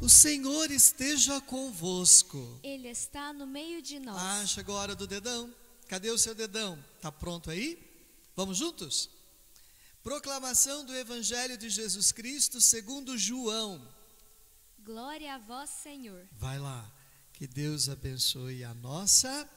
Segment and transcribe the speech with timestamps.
[0.00, 2.60] O Senhor esteja convosco.
[2.62, 4.16] Ele está no meio de nós.
[4.20, 5.52] Ah, chegou a hora do dedão.
[5.88, 6.82] Cadê o seu dedão?
[7.00, 7.78] Tá pronto aí?
[8.36, 9.08] Vamos juntos?
[10.02, 13.86] Proclamação do Evangelho de Jesus Cristo segundo João.
[14.84, 16.28] Glória a vós, Senhor.
[16.32, 16.92] Vai lá.
[17.32, 19.48] Que Deus abençoe a nossa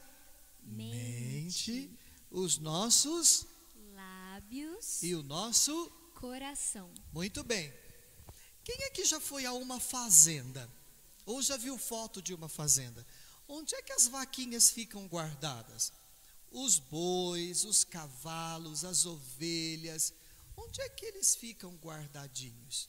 [0.62, 1.98] mente, Mente.
[2.30, 3.46] os nossos
[3.94, 5.90] Lábios, e o nosso.
[6.14, 6.90] coração.
[7.12, 7.72] Muito bem.
[8.70, 10.70] Quem aqui já foi a uma fazenda?
[11.26, 13.04] Ou já viu foto de uma fazenda?
[13.48, 15.92] Onde é que as vaquinhas ficam guardadas?
[16.52, 20.14] Os bois, os cavalos, as ovelhas,
[20.56, 22.88] onde é que eles ficam guardadinhos?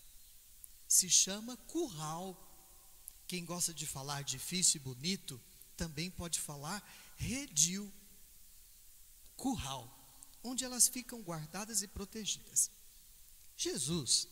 [0.88, 2.38] Se chama curral.
[3.25, 5.41] Quem gosta de falar difícil e bonito,
[5.75, 6.80] também pode falar
[7.17, 7.91] redil.
[9.36, 9.89] Curral,
[10.44, 12.70] onde elas ficam guardadas e protegidas.
[13.58, 14.27] Jesus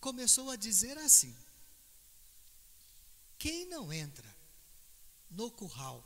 [0.00, 1.34] começou a dizer assim:
[3.38, 4.34] quem não entra
[5.30, 6.04] no curral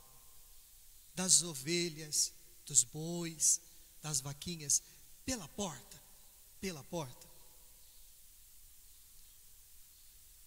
[1.15, 2.33] das ovelhas,
[2.67, 3.61] dos bois,
[4.03, 4.83] das vaquinhas,
[5.25, 6.03] pela porta,
[6.61, 7.29] pela porta,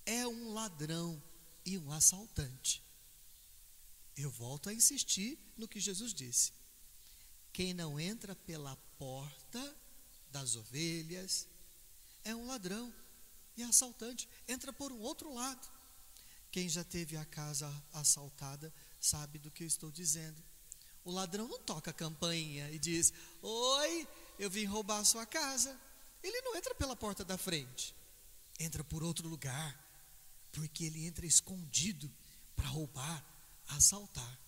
[0.06, 1.22] é um ladrão
[1.66, 2.84] e um assaltante.
[4.16, 6.52] Eu volto a insistir no que Jesus disse.
[7.52, 9.75] Quem não entra pela porta
[10.31, 11.48] das ovelhas
[12.23, 12.94] é um ladrão
[13.56, 15.68] e assaltante, entra por um outro lado.
[16.52, 20.42] Quem já teve a casa assaltada sabe do que eu estou dizendo.
[21.04, 24.08] O ladrão não toca a campainha e diz: Oi,
[24.40, 25.78] eu vim roubar a sua casa.
[26.22, 27.94] Ele não entra pela porta da frente,
[28.59, 29.78] entra por outro lugar,
[30.52, 32.09] porque ele entra escondido
[32.56, 33.26] para roubar,
[33.68, 34.40] assaltar.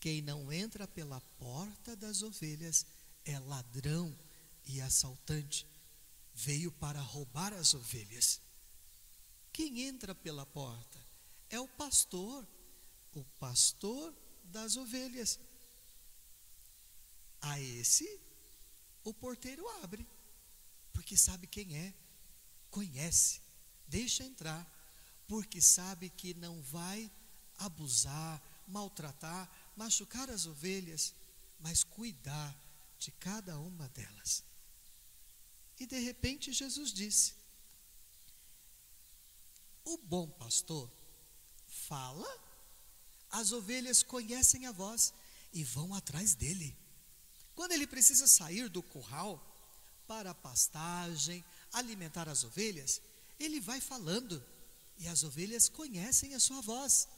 [0.00, 2.86] Quem não entra pela porta das ovelhas
[3.24, 4.16] é ladrão
[4.66, 5.66] e assaltante.
[6.34, 8.40] Veio para roubar as ovelhas.
[9.52, 10.98] Quem entra pela porta
[11.48, 12.46] é o pastor,
[13.14, 15.38] o pastor das ovelhas.
[17.40, 18.20] A esse,
[19.04, 20.06] o porteiro abre,
[20.92, 21.94] porque sabe quem é,
[22.70, 23.40] conhece,
[23.86, 24.66] deixa entrar,
[25.28, 27.10] porque sabe que não vai
[27.58, 31.14] abusar, maltratar, machucar as ovelhas,
[31.60, 32.56] mas cuidar
[32.98, 34.42] de cada uma delas.
[35.78, 37.34] E de repente Jesus disse:
[39.84, 40.90] O bom pastor
[41.66, 42.28] fala,
[43.30, 45.12] as ovelhas conhecem a voz
[45.52, 46.76] e vão atrás dele.
[47.54, 49.42] Quando ele precisa sair do curral
[50.06, 53.00] para a pastagem, alimentar as ovelhas,
[53.38, 54.44] ele vai falando
[54.98, 57.08] e as ovelhas conhecem a sua voz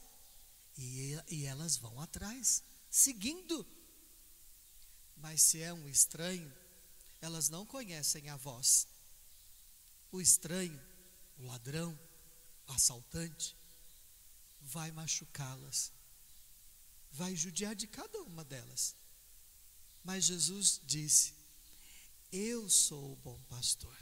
[0.77, 3.67] e, e elas vão atrás, seguindo.
[5.17, 6.53] Mas se é um estranho,
[7.21, 8.87] elas não conhecem a voz.
[10.11, 10.81] O estranho,
[11.39, 11.99] o ladrão,
[12.67, 13.57] o assaltante,
[14.61, 15.93] vai machucá-las,
[17.13, 18.95] vai judiar de cada uma delas.
[20.05, 21.35] Mas Jesus disse:
[22.33, 23.97] Eu sou o bom pastor,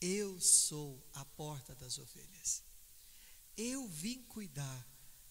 [0.00, 2.62] eu sou a porta das ovelhas,
[3.56, 4.86] eu vim cuidar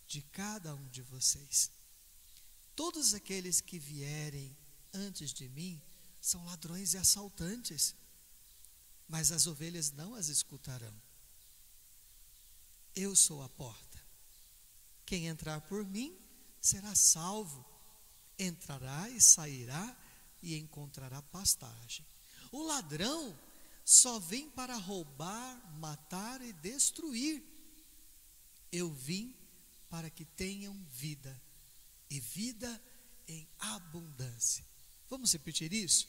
[0.07, 1.71] de cada um de vocês.
[2.75, 4.57] Todos aqueles que vierem
[4.93, 5.81] antes de mim
[6.21, 7.95] são ladrões e assaltantes,
[9.07, 10.93] mas as ovelhas não as escutarão.
[12.95, 13.99] Eu sou a porta.
[15.05, 16.15] Quem entrar por mim
[16.61, 17.65] será salvo,
[18.37, 19.97] entrará e sairá
[20.41, 22.05] e encontrará pastagem.
[22.51, 23.37] O ladrão
[23.83, 27.43] só vem para roubar, matar e destruir.
[28.71, 29.35] Eu vim
[29.89, 31.41] para que tenham vida
[32.09, 32.81] e vida
[33.27, 34.65] em abundância.
[35.11, 36.07] Vamos repetir isso?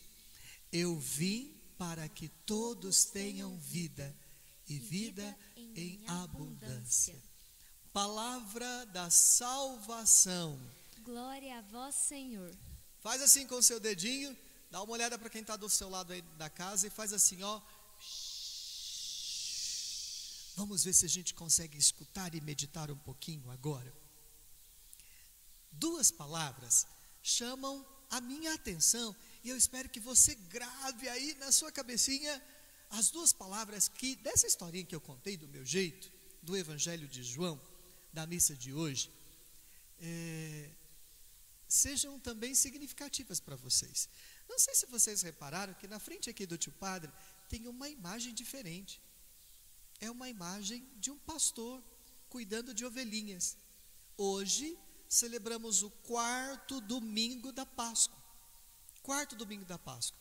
[0.70, 4.16] Eu vim para que todos tenham vida
[4.68, 5.36] e vida
[5.74, 7.20] em abundância.
[7.92, 10.56] Palavra da salvação.
[11.00, 12.56] Glória a vós, Senhor.
[13.00, 14.38] Faz assim com o seu dedinho,
[14.70, 17.42] dá uma olhada para quem está do seu lado aí da casa e faz assim,
[17.42, 17.60] ó.
[20.54, 23.92] Vamos ver se a gente consegue escutar e meditar um pouquinho agora.
[25.72, 26.86] Duas palavras
[27.20, 32.32] chamam a minha atenção e eu espero que você grave aí na sua cabecinha
[32.90, 36.12] as duas palavras que, dessa historinha que eu contei do meu jeito,
[36.42, 37.58] do Evangelho de João,
[38.12, 39.10] da missa de hoje,
[39.98, 40.70] é,
[41.66, 44.10] sejam também significativas para vocês.
[44.46, 47.10] Não sei se vocês repararam que na frente aqui do tio Padre
[47.48, 49.00] tem uma imagem diferente.
[50.00, 51.82] É uma imagem de um pastor
[52.28, 53.56] cuidando de ovelhinhas.
[54.18, 54.78] Hoje
[55.12, 58.18] celebramos o quarto domingo da Páscoa.
[59.02, 60.18] Quarto domingo da Páscoa.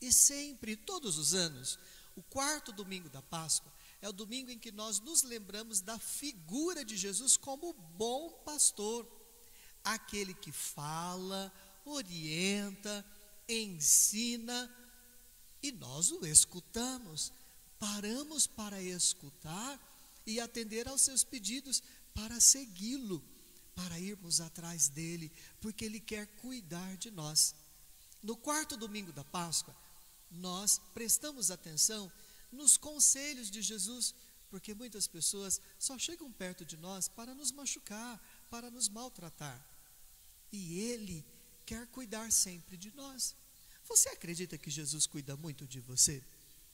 [0.00, 1.78] E sempre, todos os anos,
[2.16, 3.70] o quarto domingo da Páscoa
[4.00, 9.06] é o domingo em que nós nos lembramos da figura de Jesus como bom pastor,
[9.84, 11.52] aquele que fala,
[11.84, 13.04] orienta,
[13.46, 14.74] ensina
[15.62, 17.30] e nós o escutamos.
[17.78, 19.78] Paramos para escutar
[20.24, 21.82] e atender aos seus pedidos,
[22.14, 23.22] para segui-lo,
[23.78, 25.30] para irmos atrás dele,
[25.60, 27.54] porque ele quer cuidar de nós.
[28.20, 29.72] No quarto domingo da Páscoa,
[30.32, 32.10] nós prestamos atenção
[32.50, 34.12] nos conselhos de Jesus,
[34.50, 38.20] porque muitas pessoas só chegam perto de nós para nos machucar,
[38.50, 39.64] para nos maltratar.
[40.50, 41.24] E Ele
[41.64, 43.36] quer cuidar sempre de nós.
[43.84, 46.20] Você acredita que Jesus cuida muito de você?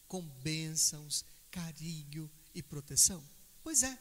[0.08, 3.22] Com bênçãos, carinho e proteção?
[3.62, 3.98] Pois é,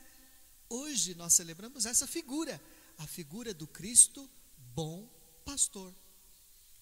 [0.69, 2.61] hoje nós celebramos essa figura,
[2.97, 4.29] a figura do Cristo
[4.73, 5.09] bom
[5.45, 5.93] pastor.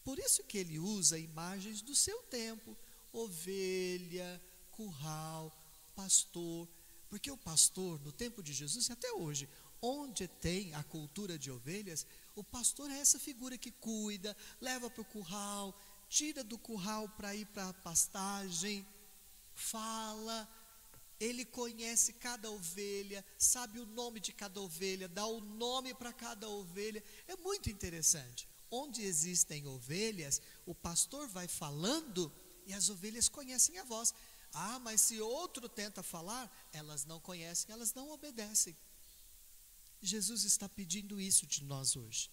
[0.03, 2.77] Por isso que ele usa imagens do seu tempo,
[3.11, 4.41] ovelha,
[4.71, 5.51] curral,
[5.95, 6.67] pastor,
[7.09, 9.47] porque o pastor, no tempo de Jesus e até hoje,
[9.81, 12.05] onde tem a cultura de ovelhas,
[12.35, 15.77] o pastor é essa figura que cuida, leva para o curral,
[16.07, 18.87] tira do curral para ir para a pastagem,
[19.53, 20.47] fala,
[21.21, 26.49] ele conhece cada ovelha, sabe o nome de cada ovelha, dá o nome para cada
[26.49, 27.01] ovelha.
[27.27, 28.49] É muito interessante.
[28.71, 32.33] Onde existem ovelhas, o pastor vai falando
[32.65, 34.15] e as ovelhas conhecem a voz.
[34.51, 38.75] Ah, mas se outro tenta falar, elas não conhecem, elas não obedecem.
[40.01, 42.31] Jesus está pedindo isso de nós hoje,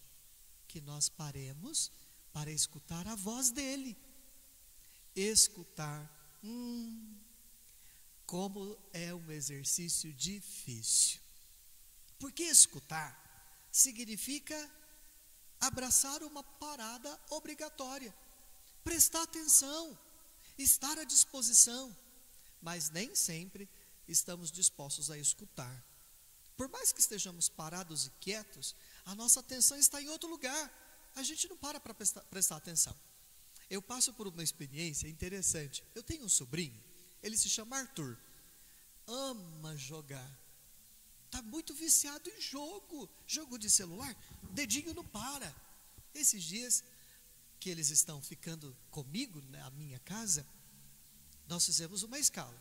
[0.67, 1.93] que nós paremos
[2.33, 3.95] para escutar a voz dele.
[5.15, 7.19] Escutar, hum,
[8.29, 11.21] como é um exercício difícil.
[12.19, 13.11] Porque escutar
[13.73, 14.57] significa
[15.59, 18.15] abraçar uma parada obrigatória,
[18.85, 19.99] prestar atenção,
[20.57, 21.85] estar à disposição
[22.61, 23.69] mas nem sempre
[24.07, 25.85] estamos dispostos a escutar.
[26.57, 30.73] Por mais que estejamos parados e quietos, a nossa atenção está em outro lugar.
[31.15, 32.97] A gente não para para prestar, prestar atenção.
[33.71, 35.85] Eu passo por uma experiência interessante.
[35.95, 36.83] Eu tenho um sobrinho,
[37.23, 38.19] ele se chama Arthur.
[39.07, 40.39] Ama jogar.
[41.27, 43.09] Está muito viciado em jogo.
[43.27, 44.15] Jogo de celular,
[44.51, 45.55] dedinho não para.
[46.15, 46.83] Esses dias
[47.61, 50.47] que eles estão ficando comigo na minha casa,
[51.47, 52.59] nós fizemos uma escala.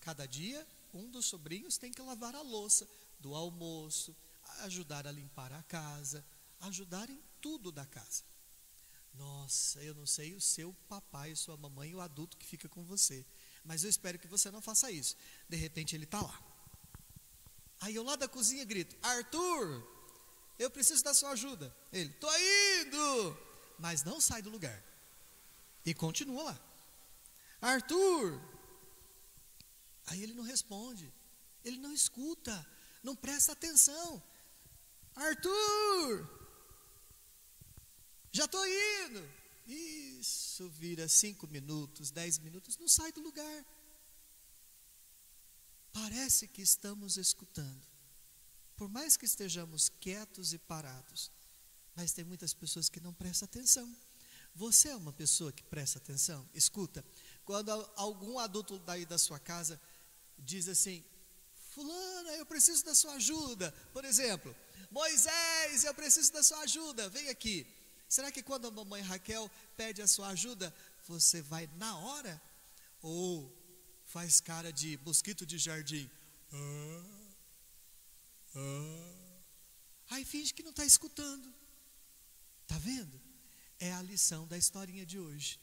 [0.00, 2.88] Cada dia, um dos sobrinhos tem que lavar a louça
[3.20, 4.14] do almoço,
[4.60, 6.24] ajudar a limpar a casa,
[6.60, 8.22] ajudar em tudo da casa.
[9.14, 13.26] Nossa, eu não sei o seu papai, sua mamãe, o adulto que fica com você,
[13.68, 15.14] mas eu espero que você não faça isso.
[15.46, 16.42] De repente ele está lá.
[17.82, 19.86] Aí eu lá da cozinha grito: Arthur,
[20.58, 21.72] eu preciso da sua ajuda.
[21.92, 22.28] Ele, tô
[22.80, 23.38] indo,
[23.78, 24.82] mas não sai do lugar.
[25.84, 26.60] E continua lá.
[27.60, 28.40] Arthur!
[30.06, 31.12] Aí ele não responde,
[31.62, 32.66] ele não escuta,
[33.02, 34.22] não presta atenção.
[35.14, 36.26] Arthur!
[38.32, 39.37] Já estou indo.
[39.68, 43.66] Isso vira cinco minutos, dez minutos, não sai do lugar.
[45.92, 47.86] Parece que estamos escutando.
[48.76, 51.30] Por mais que estejamos quietos e parados,
[51.94, 53.94] mas tem muitas pessoas que não prestam atenção.
[54.54, 56.48] Você é uma pessoa que presta atenção?
[56.54, 57.04] Escuta,
[57.44, 59.78] quando algum adulto daí da sua casa
[60.38, 61.04] diz assim:
[61.72, 63.70] Fulana, eu preciso da sua ajuda.
[63.92, 64.56] Por exemplo,
[64.90, 67.66] Moisés, eu preciso da sua ajuda, vem aqui.
[68.08, 70.74] Será que quando a mamãe Raquel pede a sua ajuda,
[71.06, 72.40] você vai na hora?
[73.02, 73.54] Ou
[74.06, 76.10] faz cara de mosquito de jardim?
[76.52, 77.34] Ah,
[78.56, 79.18] ah.
[80.10, 81.52] Aí finge que não está escutando.
[82.62, 83.20] Está vendo?
[83.78, 85.60] É a lição da historinha de hoje.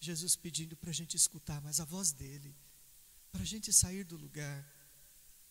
[0.00, 2.54] Jesus pedindo para a gente escutar mais a voz dele,
[3.32, 4.66] para a gente sair do lugar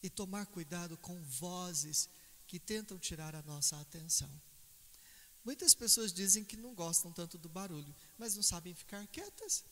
[0.02, 2.10] e tomar cuidado com vozes
[2.48, 4.30] que tentam tirar a nossa atenção.
[5.46, 9.64] Muitas pessoas dizem que não gostam tanto do barulho, mas não sabem ficar quietas,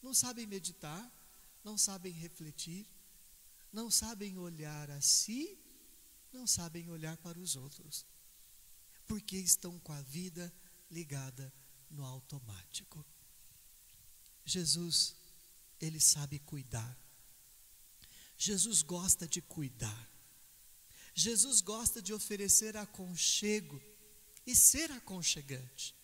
[0.00, 1.12] não sabem meditar,
[1.64, 2.86] não sabem refletir,
[3.72, 5.58] não sabem olhar a si,
[6.32, 8.06] não sabem olhar para os outros,
[9.04, 10.52] porque estão com a vida
[10.88, 11.52] ligada
[11.90, 13.04] no automático.
[14.44, 15.16] Jesus,
[15.80, 16.96] ele sabe cuidar.
[18.38, 20.08] Jesus gosta de cuidar.
[21.12, 23.82] Jesus gosta de oferecer aconchego
[24.46, 25.94] e ser aconchegante.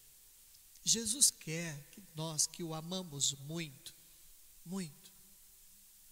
[0.84, 3.94] Jesus quer que nós que o amamos muito,
[4.64, 5.12] muito,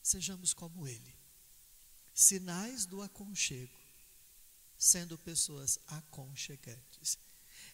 [0.02, 1.16] sejamos como Ele,
[2.14, 3.76] sinais do aconchego,
[4.78, 7.18] sendo pessoas aconchegantes.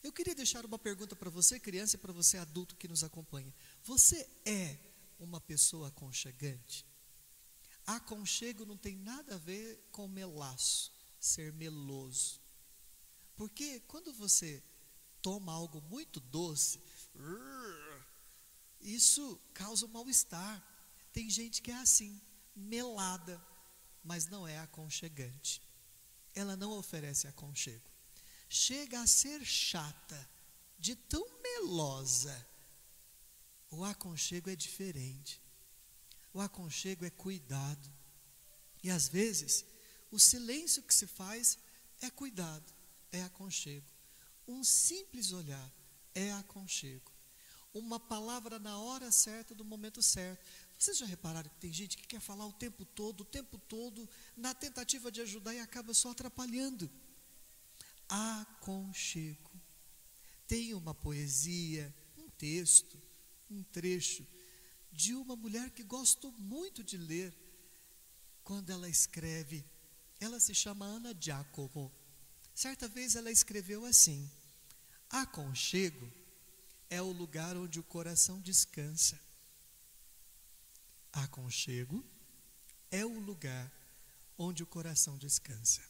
[0.02, 3.52] Eu queria deixar uma pergunta para você, criança, e para você, adulto que nos acompanha.
[3.84, 4.78] Você é
[5.18, 6.84] uma pessoa aconchegante?
[7.86, 12.40] Aconchego não tem nada a ver com melaço, ser meloso.
[13.36, 14.62] Porque quando você
[15.20, 16.80] toma algo muito doce,
[18.80, 20.62] isso causa um mal-estar.
[21.12, 22.20] Tem gente que é assim,
[22.54, 23.40] melada,
[24.02, 25.62] mas não é aconchegante.
[26.34, 27.90] Ela não oferece aconchego.
[28.48, 30.30] Chega a ser chata,
[30.78, 32.46] de tão melosa.
[33.70, 35.42] O aconchego é diferente.
[36.32, 37.92] O aconchego é cuidado.
[38.82, 39.64] E às vezes,
[40.10, 41.58] o silêncio que se faz
[42.00, 42.75] é cuidado,
[43.12, 43.86] é aconchego.
[44.46, 45.72] Um simples olhar
[46.14, 47.12] é aconchego.
[47.74, 50.44] Uma palavra na hora certa, do momento certo.
[50.78, 54.08] Vocês já repararam que tem gente que quer falar o tempo todo, o tempo todo,
[54.36, 56.90] na tentativa de ajudar e acaba só atrapalhando?
[58.08, 59.50] Aconchego.
[60.46, 63.00] Tem uma poesia, um texto,
[63.50, 64.26] um trecho
[64.92, 67.36] de uma mulher que gosto muito de ler
[68.42, 69.64] quando ela escreve.
[70.18, 71.92] Ela se chama Ana Giacomo.
[72.56, 74.30] Certa vez ela escreveu assim:
[75.10, 76.10] Aconchego
[76.88, 79.20] é o lugar onde o coração descansa.
[81.12, 82.02] Aconchego
[82.90, 83.70] é o lugar
[84.38, 85.82] onde o coração descansa.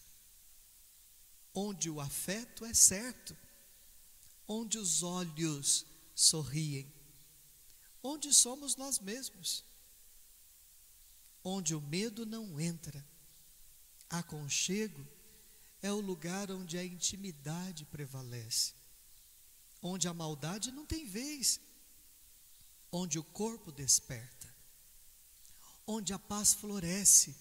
[1.54, 3.36] Onde o afeto é certo,
[4.48, 6.92] onde os olhos sorriem,
[8.02, 9.64] onde somos nós mesmos,
[11.44, 13.06] onde o medo não entra.
[14.10, 15.15] Aconchego
[15.82, 18.74] é o lugar onde a intimidade prevalece,
[19.82, 21.60] onde a maldade não tem vez,
[22.90, 24.54] onde o corpo desperta,
[25.86, 27.36] onde a paz floresce,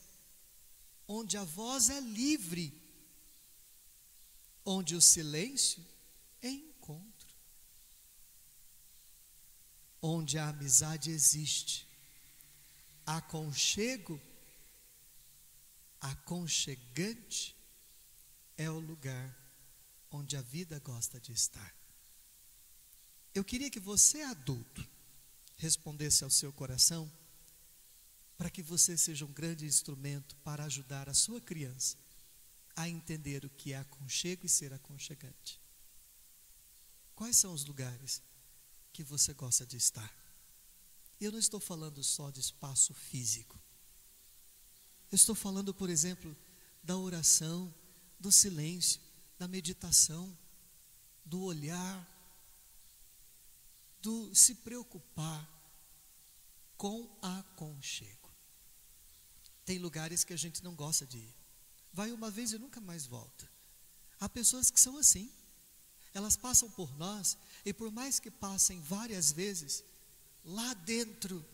[1.08, 2.74] onde a voz é livre,
[4.66, 5.84] onde o silêncio
[6.42, 7.16] é encontro
[10.06, 11.88] onde a amizade existe.
[13.06, 14.22] Aconchego,
[16.00, 17.55] aconchegante,
[18.58, 19.36] é o lugar
[20.12, 21.76] onde a vida gosta de estar.
[23.34, 24.88] Eu queria que você, adulto,
[25.58, 27.12] respondesse ao seu coração,
[28.38, 31.98] para que você seja um grande instrumento para ajudar a sua criança
[32.76, 35.60] a entender o que é aconchego e ser aconchegante.
[37.14, 38.22] Quais são os lugares
[38.96, 40.10] que você gosta de estar.
[41.20, 43.60] Eu não estou falando só de espaço físico.
[45.12, 46.34] Eu estou falando, por exemplo,
[46.82, 47.74] da oração,
[48.26, 49.00] do silêncio,
[49.38, 50.36] da meditação,
[51.24, 52.10] do olhar,
[54.02, 55.48] do se preocupar
[56.76, 58.32] com aconchego.
[59.64, 61.36] Tem lugares que a gente não gosta de ir.
[61.94, 63.48] Vai uma vez e nunca mais volta.
[64.20, 65.32] Há pessoas que são assim.
[66.12, 69.84] Elas passam por nós e por mais que passem várias vezes,
[70.44, 71.46] lá dentro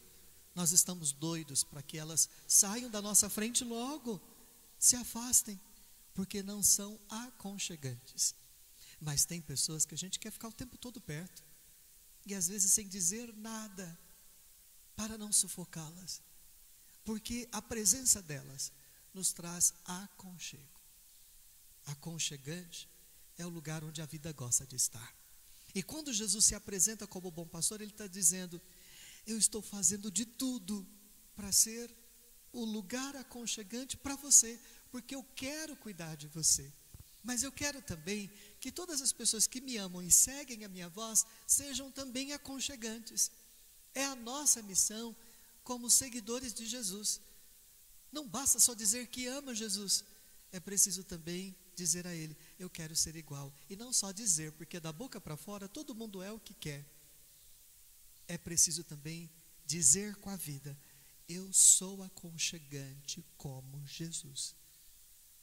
[0.56, 4.22] nós estamos doidos para que elas saiam da nossa frente logo,
[4.80, 5.60] se afastem,
[6.14, 8.36] porque não são aconchegantes.
[9.00, 11.44] Mas tem pessoas que a gente quer ficar o tempo todo perto,
[12.26, 13.98] e às vezes sem dizer nada,
[14.96, 16.22] para não sufocá-las,
[17.04, 18.72] porque a presença delas
[19.14, 20.80] nos traz aconchego.
[21.86, 22.88] Aconchegante
[23.38, 25.16] é o lugar onde a vida gosta de estar.
[25.74, 28.62] E quando Jesus se apresenta como bom pastor, ele está dizendo:
[29.26, 30.88] Eu estou fazendo de tudo
[31.36, 31.94] para ser
[32.52, 34.60] o lugar aconchegante para você,
[34.92, 36.72] porque eu quero cuidar de você.
[37.24, 38.30] Mas eu quero também
[38.60, 43.32] que todas as pessoas que me amam e seguem a minha voz sejam também aconchegantes.
[43.94, 45.16] É a nossa missão
[45.64, 47.22] como seguidores de Jesus.
[48.12, 50.04] Não basta só dizer que ama Jesus,
[50.52, 53.54] é preciso também dizer a Ele: Eu quero ser igual.
[53.70, 56.86] E não só dizer, porque da boca para fora todo mundo é o que quer.
[58.28, 59.30] É preciso também
[59.66, 60.78] dizer com a vida:
[61.30, 64.56] Eu sou aconchegante como Jesus.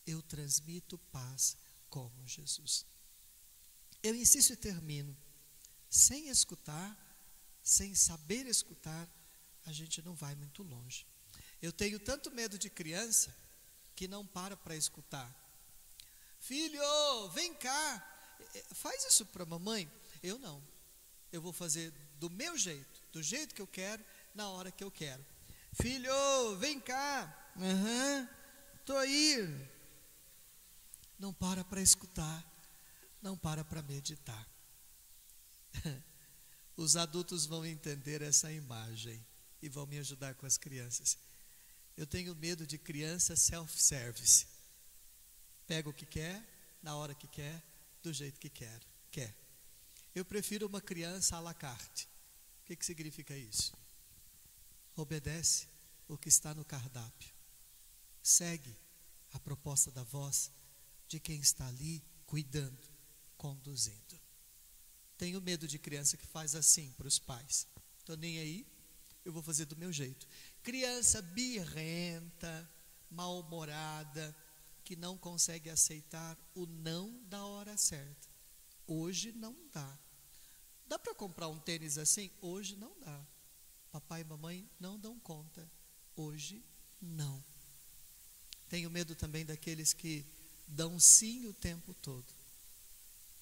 [0.08, 1.54] Eu transmito paz
[1.90, 2.86] como Jesus.
[4.02, 5.14] Eu insisto e termino.
[5.90, 6.96] Sem escutar,
[7.62, 9.06] sem saber escutar,
[9.66, 11.06] a gente não vai muito longe.
[11.60, 13.36] Eu tenho tanto medo de criança
[13.94, 15.30] que não para para escutar.
[16.40, 16.80] Filho,
[17.34, 18.38] vem cá.
[18.54, 19.90] É, é, faz isso para mamãe.
[20.22, 20.66] Eu não.
[21.30, 24.02] Eu vou fazer do meu jeito, do jeito que eu quero,
[24.34, 25.22] na hora que eu quero.
[25.74, 27.52] Filho, vem cá.
[27.56, 28.28] Uhum,
[28.86, 29.76] tô aí.
[31.18, 32.44] Não para para escutar,
[33.20, 34.48] não para para meditar.
[36.76, 39.24] Os adultos vão entender essa imagem
[39.60, 41.18] e vão me ajudar com as crianças.
[41.96, 44.46] Eu tenho medo de criança self-service
[45.68, 46.42] Pega o que quer,
[46.82, 47.62] na hora que quer,
[48.02, 48.80] do jeito que quer.
[49.10, 49.36] quer.
[50.14, 52.08] Eu prefiro uma criança à la carte.
[52.62, 53.76] O que, que significa isso?
[54.96, 55.68] Obedece
[56.08, 57.34] o que está no cardápio.
[58.22, 58.74] segue
[59.32, 60.50] a proposta da voz
[61.08, 62.78] de quem está ali cuidando,
[63.36, 64.20] conduzindo.
[65.16, 67.66] Tenho medo de criança que faz assim para os pais.
[67.98, 68.66] Estou nem aí,
[69.24, 70.28] eu vou fazer do meu jeito.
[70.62, 72.70] Criança birrenta,
[73.10, 74.36] mal-humorada,
[74.84, 78.28] que não consegue aceitar o não da hora certa.
[78.86, 79.98] Hoje não dá.
[80.86, 82.30] Dá para comprar um tênis assim?
[82.40, 83.26] Hoje não dá.
[83.90, 85.70] Papai e mamãe não dão conta.
[86.16, 86.64] Hoje
[87.00, 87.44] não.
[88.68, 90.24] Tenho medo também daqueles que
[90.68, 92.26] dão sim o tempo todo,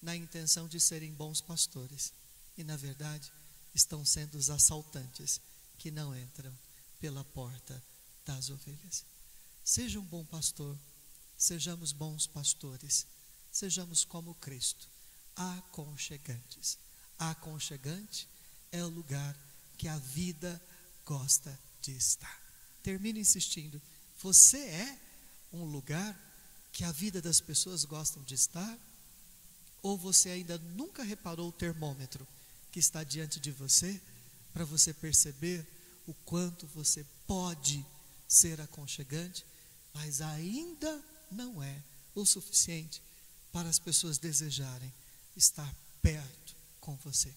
[0.01, 2.13] na intenção de serem bons pastores,
[2.57, 3.31] e na verdade
[3.75, 5.41] estão sendo os assaltantes
[5.79, 6.57] que não entram
[7.01, 7.83] pela porta
[8.25, 9.05] das ovelhas.
[9.65, 10.79] Seja um bom pastor,
[11.37, 13.07] sejamos bons pastores,
[13.53, 14.89] sejamos como Cristo,
[15.35, 16.79] aconchegantes.
[17.19, 18.29] Aconchegante
[18.71, 19.37] é o lugar
[19.77, 20.61] que a vida
[21.05, 22.43] gosta de estar.
[22.83, 23.81] Termino insistindo,
[24.23, 24.99] você é
[25.53, 26.19] um lugar
[26.77, 28.79] que a vida das pessoas gostam de estar?
[29.83, 32.29] Ou você ainda nunca reparou o termômetro
[32.71, 33.99] que está diante de você
[34.53, 35.67] para você perceber
[36.07, 37.83] o quanto você pode
[38.29, 39.43] ser aconchegante,
[39.95, 41.83] mas ainda não é
[42.15, 43.01] o suficiente
[43.51, 44.93] para as pessoas desejarem
[45.35, 47.33] estar perto com você.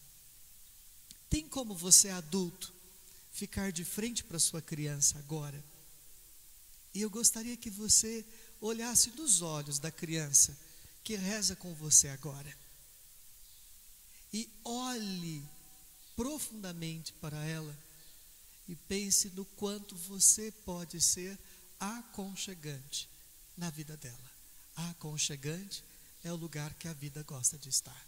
[1.29, 2.73] Tem como você adulto
[3.31, 5.63] ficar de frente para sua criança agora?
[6.93, 8.25] E eu gostaria que você
[8.61, 10.57] olhasse nos olhos da criança
[11.03, 12.55] que reza com você agora.
[14.31, 15.43] E olhe
[16.15, 17.75] profundamente para ela
[18.67, 21.37] e pense no quanto você pode ser
[21.79, 23.09] aconchegante
[23.57, 24.31] na vida dela.
[24.75, 25.83] Aconchegante
[26.23, 28.07] é o lugar que a vida gosta de estar.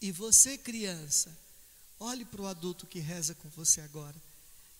[0.00, 1.36] E você, criança,
[1.98, 4.16] olhe para o adulto que reza com você agora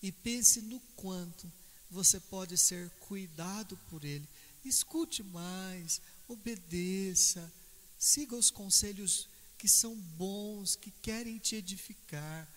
[0.01, 1.51] e pense no quanto
[1.89, 4.27] você pode ser cuidado por ele.
[4.63, 7.51] Escute mais, obedeça,
[7.97, 12.47] siga os conselhos que são bons, que querem te edificar.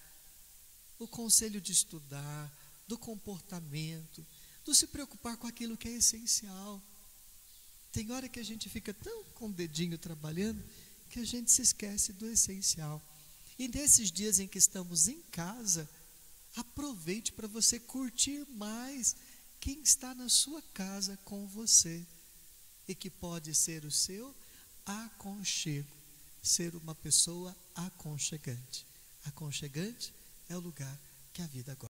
[0.99, 2.53] O conselho de estudar,
[2.87, 4.25] do comportamento,
[4.65, 6.83] do se preocupar com aquilo que é essencial.
[7.91, 10.63] Tem hora que a gente fica tão com o dedinho trabalhando
[11.11, 13.03] que a gente se esquece do essencial.
[13.59, 15.89] E nesses dias em que estamos em casa,
[16.55, 19.17] Aproveite para você curtir mais
[19.63, 22.05] quem está na sua casa com você
[22.89, 24.35] e que pode ser o seu
[24.85, 25.89] aconchego,
[26.43, 28.85] ser uma pessoa aconchegante.
[29.25, 30.13] Aconchegante
[30.49, 30.99] é o lugar
[31.33, 31.81] que a vida gosta.